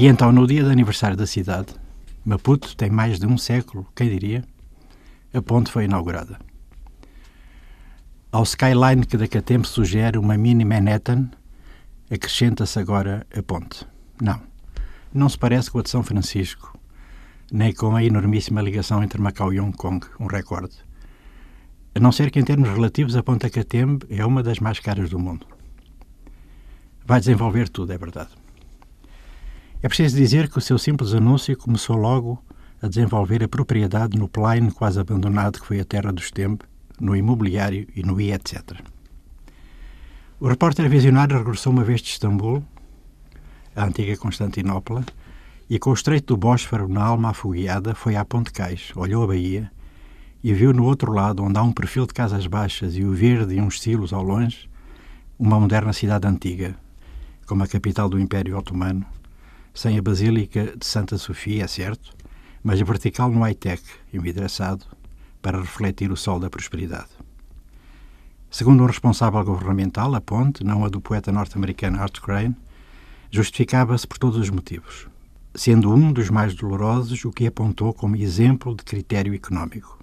E 0.00 0.06
então, 0.06 0.30
no 0.30 0.46
dia 0.46 0.62
de 0.62 0.70
aniversário 0.70 1.16
da 1.16 1.26
cidade, 1.26 1.74
Maputo 2.24 2.76
tem 2.76 2.88
mais 2.88 3.18
de 3.18 3.26
um 3.26 3.36
século, 3.36 3.84
quem 3.96 4.08
diria, 4.08 4.44
a 5.34 5.42
ponte 5.42 5.72
foi 5.72 5.86
inaugurada. 5.86 6.38
Ao 8.30 8.44
skyline 8.44 9.04
que 9.04 9.16
daqui 9.16 9.38
a 9.38 9.42
tempo 9.42 9.66
sugere 9.66 10.16
uma 10.16 10.38
mini 10.38 10.64
Manhattan, 10.64 11.28
acrescenta-se 12.08 12.78
agora 12.78 13.26
a 13.36 13.42
ponte. 13.42 13.84
Não, 14.22 14.40
não 15.12 15.28
se 15.28 15.36
parece 15.36 15.68
com 15.68 15.80
a 15.80 15.82
de 15.82 15.90
São 15.90 16.04
Francisco, 16.04 16.78
nem 17.50 17.74
com 17.74 17.96
a 17.96 18.04
enormíssima 18.04 18.62
ligação 18.62 19.02
entre 19.02 19.20
Macau 19.20 19.52
e 19.52 19.58
Hong 19.58 19.76
Kong, 19.76 20.06
um 20.20 20.26
recorde. 20.26 20.76
A 21.92 21.98
não 21.98 22.12
ser 22.12 22.30
que, 22.30 22.38
em 22.38 22.44
termos 22.44 22.68
relativos, 22.68 23.16
a 23.16 23.22
Ponta 23.24 23.50
Catembe 23.50 24.06
é 24.08 24.24
uma 24.24 24.44
das 24.44 24.60
mais 24.60 24.78
caras 24.78 25.10
do 25.10 25.18
mundo. 25.18 25.44
Vai 27.04 27.18
desenvolver 27.18 27.68
tudo, 27.68 27.92
é 27.92 27.98
verdade. 27.98 28.30
É 29.80 29.86
preciso 29.86 30.16
dizer 30.16 30.50
que 30.50 30.58
o 30.58 30.60
seu 30.60 30.76
simples 30.76 31.14
anúncio 31.14 31.56
começou 31.56 31.94
logo 31.94 32.42
a 32.82 32.88
desenvolver 32.88 33.44
a 33.44 33.48
propriedade 33.48 34.18
no 34.18 34.28
plaino 34.28 34.74
quase 34.74 34.98
abandonado 34.98 35.60
que 35.60 35.66
foi 35.66 35.78
a 35.78 35.84
terra 35.84 36.12
dos 36.12 36.32
Tembe, 36.32 36.64
no 37.00 37.14
imobiliário 37.14 37.86
e 37.94 38.02
no 38.02 38.20
I, 38.20 38.32
etc. 38.32 38.80
O 40.40 40.48
repórter 40.48 40.88
visionário 40.88 41.38
regressou 41.38 41.72
uma 41.72 41.84
vez 41.84 42.00
de 42.00 42.08
Istambul, 42.08 42.64
a 43.76 43.84
antiga 43.84 44.16
Constantinopla, 44.16 45.04
e 45.70 45.78
com 45.78 45.90
o 45.90 45.94
estreito 45.94 46.34
do 46.34 46.36
Bósforo 46.36 46.88
na 46.88 47.04
alma 47.04 47.30
afogueada 47.30 47.94
foi 47.94 48.16
à 48.16 48.24
Ponte 48.24 48.52
Cais, 48.52 48.90
olhou 48.96 49.22
a 49.22 49.28
Bahia 49.28 49.70
e 50.42 50.52
viu 50.52 50.72
no 50.72 50.86
outro 50.86 51.12
lado, 51.12 51.44
onde 51.44 51.56
há 51.56 51.62
um 51.62 51.72
perfil 51.72 52.04
de 52.04 52.14
casas 52.14 52.48
baixas 52.48 52.96
e 52.96 53.04
o 53.04 53.12
verde 53.12 53.54
e 53.54 53.60
uns 53.60 53.80
silos 53.80 54.12
ao 54.12 54.24
longe, 54.24 54.68
uma 55.38 55.60
moderna 55.60 55.92
cidade 55.92 56.26
antiga, 56.26 56.74
como 57.46 57.62
a 57.62 57.68
capital 57.68 58.08
do 58.08 58.18
Império 58.18 58.58
Otomano, 58.58 59.06
sem 59.78 59.96
a 59.96 60.02
Basílica 60.02 60.76
de 60.76 60.84
Santa 60.84 61.16
Sofia, 61.16 61.62
é 61.62 61.68
certo, 61.68 62.12
mas 62.64 62.80
vertical 62.80 63.30
no 63.30 63.42
high-tech, 63.42 63.80
envidraçado, 64.12 64.84
para 65.40 65.60
refletir 65.60 66.10
o 66.10 66.16
sol 66.16 66.40
da 66.40 66.50
prosperidade. 66.50 67.10
Segundo 68.50 68.82
um 68.82 68.86
responsável 68.86 69.44
governamental, 69.44 70.12
a 70.16 70.20
ponte, 70.20 70.64
não 70.64 70.84
a 70.84 70.88
do 70.88 71.00
poeta 71.00 71.30
norte-americano 71.30 72.00
Art 72.00 72.18
Crane, 72.18 72.56
justificava-se 73.30 74.04
por 74.04 74.18
todos 74.18 74.36
os 74.36 74.50
motivos, 74.50 75.06
sendo 75.54 75.94
um 75.94 76.12
dos 76.12 76.28
mais 76.28 76.56
dolorosos 76.56 77.24
o 77.24 77.30
que 77.30 77.46
apontou 77.46 77.94
como 77.94 78.16
exemplo 78.16 78.74
de 78.74 78.82
critério 78.82 79.32
económico. 79.32 79.96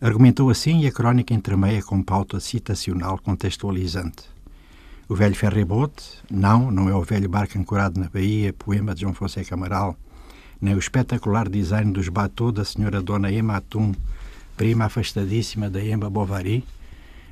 Argumentou 0.00 0.48
assim 0.48 0.82
e 0.82 0.86
a 0.86 0.92
crónica 0.92 1.34
entremeia 1.34 1.82
com 1.82 2.00
pauta 2.04 2.38
citacional 2.38 3.18
contextualizante. 3.18 4.35
O 5.08 5.14
velho 5.14 5.36
ferryboat, 5.36 5.92
não, 6.28 6.68
não 6.68 6.88
é 6.88 6.94
o 6.94 7.02
velho 7.02 7.28
barco 7.28 7.56
ancorado 7.56 8.00
na 8.00 8.08
Bahia, 8.08 8.52
poema 8.52 8.92
de 8.92 9.02
João 9.02 9.14
Fonseca 9.14 9.54
Amaral, 9.54 9.96
nem 10.60 10.74
o 10.74 10.80
espetacular 10.80 11.48
design 11.48 11.92
dos 11.92 12.08
bateaux 12.08 12.52
da 12.52 12.64
senhora 12.64 13.00
Dona 13.00 13.30
Emma 13.30 13.58
Atum, 13.58 13.94
prima 14.56 14.86
afastadíssima 14.86 15.70
da 15.70 15.80
Emma 15.80 16.10
Bovary, 16.10 16.64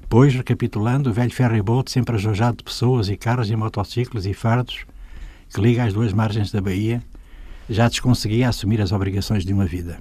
pois, 0.09 0.33
recapitulando, 0.33 1.11
o 1.11 1.13
velho 1.13 1.33
ferryboat 1.33 1.91
sempre 1.91 2.15
ajojado 2.15 2.59
de 2.59 2.63
pessoas 2.63 3.09
e 3.09 3.17
carros 3.17 3.51
e 3.51 3.57
motociclos 3.57 4.25
e 4.25 4.33
fardos, 4.33 4.87
que 5.53 5.61
liga 5.61 5.83
as 5.83 5.93
duas 5.93 6.13
margens 6.13 6.53
da 6.53 6.61
Bahia, 6.61 7.03
já 7.69 7.89
desconseguia 7.89 8.49
assumir 8.49 8.81
as 8.81 8.93
obrigações 8.93 9.45
de 9.45 9.53
uma 9.53 9.67
vida. 9.67 9.99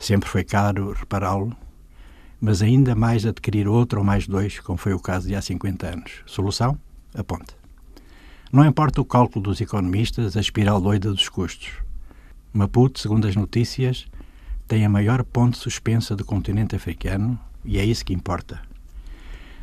Sempre 0.00 0.28
foi 0.28 0.42
caro 0.42 0.90
repará-lo, 0.98 1.56
mas 2.40 2.62
ainda 2.62 2.94
mais 2.94 3.24
adquirir 3.24 3.66
outro 3.66 4.00
ou 4.00 4.04
mais 4.04 4.26
dois, 4.26 4.60
como 4.60 4.78
foi 4.78 4.92
o 4.92 5.00
caso 5.00 5.28
de 5.28 5.34
há 5.34 5.42
50 5.42 5.86
anos. 5.86 6.12
Solução? 6.26 6.78
A 7.14 7.24
ponte. 7.24 7.54
Não 8.52 8.64
importa 8.64 9.00
o 9.00 9.04
cálculo 9.04 9.42
dos 9.42 9.60
economistas, 9.60 10.36
a 10.36 10.40
espiral 10.40 10.80
doida 10.80 11.10
dos 11.10 11.28
custos. 11.28 11.70
Maputo, 12.52 13.00
segundo 13.00 13.26
as 13.26 13.34
notícias, 13.34 14.06
tem 14.68 14.84
a 14.84 14.88
maior 14.88 15.24
ponte 15.24 15.58
suspensa 15.58 16.14
do 16.14 16.24
continente 16.24 16.76
africano 16.76 17.38
e 17.64 17.78
é 17.78 17.84
isso 17.84 18.04
que 18.04 18.14
importa. 18.14 18.60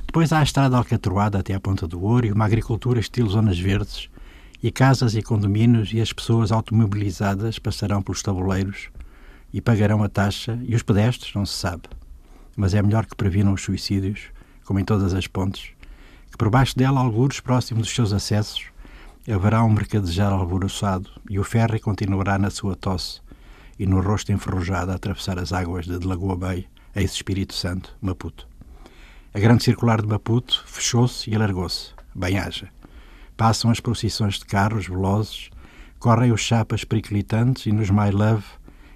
Depois 0.06 0.32
há 0.32 0.40
a 0.40 0.44
estrada 0.44 0.78
alcatroada 0.78 1.40
até 1.40 1.54
à 1.54 1.60
Ponta 1.60 1.88
do 1.88 2.04
Ouro 2.04 2.28
e 2.28 2.32
uma 2.32 2.46
agricultura 2.46 3.00
estilo 3.00 3.30
zonas 3.30 3.58
verdes 3.58 4.10
e 4.62 4.72
casas 4.72 5.16
e 5.16 5.22
condomínios 5.22 5.92
e 5.92 6.00
as 6.00 6.14
pessoas 6.14 6.52
automobilizadas 6.52 7.58
passarão 7.58 8.02
pelos 8.02 8.22
tabuleiros 8.22 8.90
e 9.52 9.62
pagarão 9.62 10.04
a 10.04 10.10
taxa, 10.10 10.60
e 10.64 10.76
os 10.76 10.82
pedestres, 10.82 11.34
não 11.34 11.46
se 11.46 11.54
sabe. 11.54 11.84
Mas 12.56 12.74
é 12.74 12.82
melhor 12.82 13.06
que 13.06 13.16
previnam 13.16 13.54
os 13.54 13.62
suicídios, 13.62 14.22
como 14.64 14.80
em 14.80 14.86
todas 14.86 15.14
as 15.14 15.28
pontes, 15.28 15.72
que 16.32 16.38
por 16.38 16.50
baixo 16.50 16.78
dela, 16.78 17.00
algures 17.00 17.40
próximo 17.40 17.82
dos 17.82 17.94
seus 17.94 18.14
acessos, 18.14 18.66
haverá 19.28 19.64
um 19.64 19.70
mercadejar 19.70 20.32
alvoroçado 20.32 21.10
e 21.30 21.40
o 21.40 21.44
ferry 21.44 21.80
continuará 21.80 22.38
na 22.38 22.50
sua 22.50 22.76
tosse 22.76 23.22
e 23.80 23.86
no 23.86 24.02
rosto 24.02 24.32
enferrujado 24.32 24.92
a 24.92 24.96
atravessar 24.96 25.40
as 25.40 25.52
águas 25.52 25.86
de 25.86 25.98
Lagoa 26.00 26.36
Bay, 26.36 26.68
ex-Espírito 26.96 27.54
Santo, 27.54 27.96
Maputo. 28.02 28.48
A 29.34 29.40
grande 29.40 29.64
circular 29.64 30.02
de 30.02 30.08
Maputo 30.08 30.64
fechou-se 30.68 31.30
e 31.30 31.36
alargou-se. 31.36 31.92
Bem 32.14 32.38
haja. 32.38 32.70
Passam 33.36 33.72
as 33.72 33.80
procissões 33.80 34.36
de 34.36 34.46
carros 34.46 34.88
velozes, 34.88 35.50
correm 35.98 36.32
os 36.32 36.42
chapas 36.42 36.84
periclitantes 36.84 37.66
e 37.66 37.72
nos 37.72 37.90
My 37.90 38.12
Love 38.12 38.44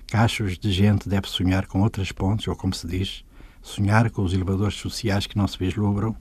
Cachos 0.07 0.57
de 0.57 0.71
gente 0.71 1.09
deve 1.09 1.27
sonhar 1.27 1.67
com 1.67 1.81
outras 1.81 2.13
pontes, 2.13 2.47
ou 2.47 2.55
como 2.55 2.73
se 2.73 2.87
diz, 2.87 3.25
sonhar 3.61 4.09
com 4.09 4.23
os 4.23 4.33
elevadores 4.33 4.75
sociais 4.75 5.27
que 5.27 5.37
não 5.37 5.47
se 5.47 5.57
vislumbram, 5.57 6.15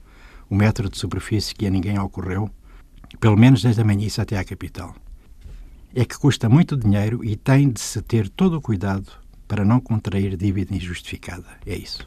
o 0.49 0.55
metro 0.55 0.89
de 0.89 0.99
superfície 0.99 1.55
que 1.55 1.67
a 1.67 1.71
ninguém 1.71 1.99
ocorreu, 1.99 2.51
pelo 3.21 3.37
menos 3.37 3.63
desde 3.63 3.81
a 3.81 3.85
manhã 3.85 4.09
até 4.19 4.39
à 4.39 4.45
capital. 4.45 4.95
É 5.95 6.05
que 6.05 6.19
custa 6.19 6.49
muito 6.49 6.77
dinheiro 6.77 7.25
e 7.25 7.37
tem 7.37 7.71
de 7.71 7.81
se 7.81 8.03
ter 8.03 8.29
todo 8.29 8.59
o 8.59 8.61
cuidado 8.61 9.11
para 9.49 9.65
não 9.65 9.81
contrair 9.81 10.37
dívida 10.37 10.75
injustificada. 10.75 11.47
É 11.65 11.75
isso. 11.75 12.07